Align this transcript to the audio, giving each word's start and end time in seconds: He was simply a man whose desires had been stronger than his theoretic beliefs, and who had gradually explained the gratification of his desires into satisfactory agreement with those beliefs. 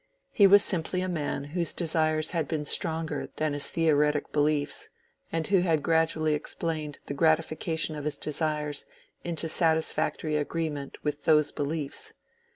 He 0.31 0.47
was 0.47 0.63
simply 0.63 1.01
a 1.01 1.07
man 1.07 1.43
whose 1.53 1.73
desires 1.73 2.31
had 2.31 2.47
been 2.47 2.65
stronger 2.65 3.29
than 3.35 3.53
his 3.53 3.69
theoretic 3.69 4.31
beliefs, 4.31 4.89
and 5.31 5.45
who 5.45 5.59
had 5.59 5.83
gradually 5.83 6.33
explained 6.33 6.97
the 7.05 7.13
gratification 7.13 7.95
of 7.95 8.05
his 8.05 8.17
desires 8.17 8.87
into 9.23 9.47
satisfactory 9.47 10.37
agreement 10.37 10.97
with 11.03 11.25
those 11.25 11.51
beliefs. 11.51 12.13